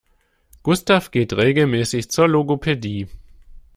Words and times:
Gustav 0.63 1.11
geht 1.11 1.31
regelmäßig 1.33 2.09
zur 2.09 2.27
Logopädie. 2.27 3.07